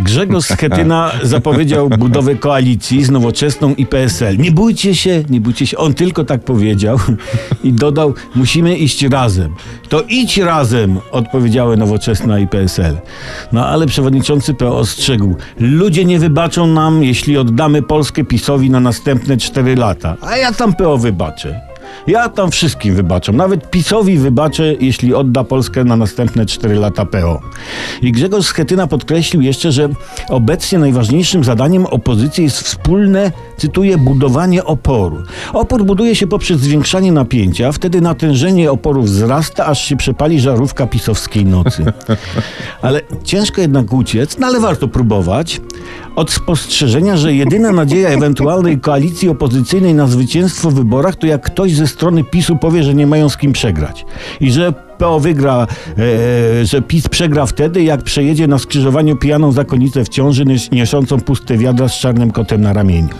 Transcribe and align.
Grzegorz 0.00 0.44
Schetyna 0.54 1.12
zapowiedział 1.22 1.88
budowę 1.88 2.34
koalicji 2.34 3.04
z 3.04 3.10
Nowoczesną 3.10 3.74
i 3.74 3.86
PSL. 3.86 4.38
Nie 4.38 4.52
bójcie 4.52 4.94
się, 4.94 5.24
nie 5.30 5.40
bójcie 5.40 5.66
się. 5.66 5.76
On 5.76 5.94
tylko 5.94 6.24
tak 6.24 6.44
powiedział 6.44 6.98
i 7.64 7.72
dodał, 7.72 8.14
musimy 8.34 8.76
iść 8.76 9.02
razem. 9.02 9.54
To 9.88 10.02
idź 10.08 10.38
razem, 10.38 10.98
odpowiedziały 11.10 11.76
Nowoczesna 11.76 12.38
i 12.38 12.46
PSL. 12.48 12.96
No 13.52 13.66
ale 13.66 13.86
przewodniczący 13.86 14.54
PO 14.54 14.78
ostrzegł, 14.78 15.36
ludzie 15.58 16.04
nie 16.04 16.18
wybaczą 16.18 16.66
nam, 16.66 17.04
jeśli 17.04 17.38
oddamy 17.38 17.82
Polskę 17.82 18.24
PiSowi 18.24 18.70
na 18.70 18.80
następne 18.80 19.36
cztery 19.36 19.76
lata. 19.76 20.16
A 20.22 20.36
ja 20.36 20.52
tam 20.52 20.74
PO 20.74 20.98
wybaczę. 20.98 21.69
Ja 22.06 22.28
tam 22.28 22.50
wszystkim 22.50 22.94
wybaczam. 22.94 23.36
Nawet 23.36 23.70
PiSowi 23.70 24.18
wybaczę, 24.18 24.74
jeśli 24.80 25.14
odda 25.14 25.44
Polskę 25.44 25.84
na 25.84 25.96
następne 25.96 26.46
4 26.46 26.74
lata 26.74 27.06
PO. 27.06 27.40
I 28.02 28.12
Grzegorz 28.12 28.46
Schetyna 28.46 28.86
podkreślił 28.86 29.42
jeszcze, 29.42 29.72
że 29.72 29.88
obecnie 30.28 30.78
najważniejszym 30.78 31.44
zadaniem 31.44 31.86
opozycji 31.86 32.44
jest 32.44 32.60
wspólne, 32.60 33.32
cytuję, 33.60 33.98
budowanie 33.98 34.64
oporu. 34.64 35.22
Opór 35.52 35.84
buduje 35.84 36.16
się 36.16 36.26
poprzez 36.26 36.60
zwiększanie 36.60 37.12
napięcia, 37.12 37.72
wtedy 37.72 38.00
natężenie 38.00 38.70
oporu 38.70 39.02
wzrasta, 39.02 39.66
aż 39.66 39.84
się 39.84 39.96
przepali 39.96 40.40
żarówka 40.40 40.86
pisowskiej 40.86 41.44
nocy. 41.44 41.84
Ale 42.82 43.00
ciężko 43.24 43.60
jednak 43.60 43.92
uciec, 43.92 44.38
no 44.38 44.46
ale 44.46 44.60
warto 44.60 44.88
próbować. 44.88 45.60
Od 46.16 46.30
spostrzeżenia, 46.30 47.16
że 47.16 47.34
jedyna 47.34 47.72
nadzieja 47.72 48.08
ewentualnej 48.08 48.80
koalicji 48.80 49.28
opozycyjnej 49.28 49.94
na 49.94 50.06
zwycięstwo 50.06 50.70
w 50.70 50.74
wyborach 50.74 51.16
to 51.16 51.26
jak 51.26 51.42
ktoś 51.42 51.74
ze 51.74 51.86
strony 51.86 52.24
PiSu 52.24 52.56
powie, 52.56 52.82
że 52.82 52.94
nie 52.94 53.06
mają 53.06 53.28
z 53.28 53.36
kim 53.36 53.52
przegrać. 53.52 54.04
I 54.40 54.52
że 54.52 54.89
PO 55.00 55.20
wygra, 55.20 55.66
e, 55.98 56.66
że 56.66 56.82
PiS 56.82 57.08
przegra 57.08 57.46
wtedy, 57.46 57.82
jak 57.82 58.02
przejedzie 58.02 58.46
na 58.46 58.58
skrzyżowaniu 58.58 59.16
pijaną 59.16 59.52
zakonnicę 59.52 60.04
w 60.04 60.08
ciąży 60.08 60.44
nies- 60.44 60.72
niosącą 60.72 61.20
puste 61.20 61.58
wiadra 61.58 61.88
z 61.88 61.98
czarnym 61.98 62.30
kotem 62.30 62.60
na 62.60 62.72
ramieniu. 62.72 63.14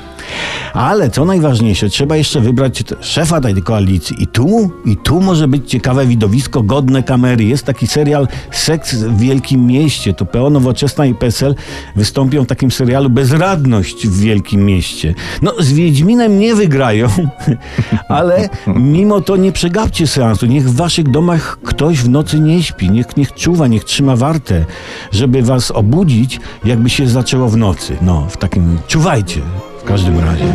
Ale 0.72 1.10
co 1.10 1.24
najważniejsze, 1.24 1.88
trzeba 1.88 2.16
jeszcze 2.16 2.40
wybrać 2.40 2.84
szefa 3.00 3.40
tej 3.40 3.62
koalicji. 3.62 4.22
I 4.22 4.26
tu, 4.26 4.70
i 4.84 4.96
tu 4.96 5.20
może 5.20 5.48
być 5.48 5.70
ciekawe 5.70 6.06
widowisko, 6.06 6.62
godne 6.62 7.02
kamery. 7.02 7.44
Jest 7.44 7.64
taki 7.64 7.86
serial 7.86 8.28
Seks 8.50 8.94
w 8.94 9.18
Wielkim 9.18 9.66
Mieście. 9.66 10.14
To 10.14 10.24
PO 10.24 10.50
Nowoczesna 10.50 11.06
i 11.06 11.14
PSL 11.14 11.54
wystąpią 11.96 12.44
w 12.44 12.46
takim 12.46 12.70
serialu 12.70 13.10
Bezradność 13.10 14.06
w 14.06 14.20
Wielkim 14.20 14.66
Mieście. 14.66 15.14
No, 15.42 15.54
z 15.58 15.72
Wiedźminem 15.72 16.38
nie 16.38 16.54
wygrają, 16.54 17.08
ale 18.08 18.48
mimo 18.66 19.20
to 19.20 19.36
nie 19.36 19.52
przegapcie 19.52 20.06
seansu. 20.06 20.46
Niech 20.46 20.70
w 20.70 20.76
waszych 20.76 21.10
domach 21.10 21.58
ktoś 21.70 21.98
w 21.98 22.08
nocy 22.08 22.40
nie 22.40 22.62
śpi. 22.62 22.90
Niech, 22.90 23.16
niech 23.16 23.34
czuwa, 23.34 23.66
niech 23.66 23.84
trzyma 23.84 24.16
wartę, 24.16 24.64
żeby 25.12 25.42
was 25.42 25.70
obudzić, 25.70 26.40
jakby 26.64 26.90
się 26.90 27.08
zaczęło 27.08 27.48
w 27.48 27.56
nocy. 27.56 27.96
No, 28.02 28.26
w 28.30 28.36
takim 28.36 28.78
czuwajcie 28.86 29.40
w 29.80 29.84
każdym 29.84 30.18
razie. 30.18 30.52